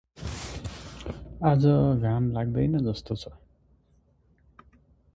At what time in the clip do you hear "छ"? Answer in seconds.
3.15-3.27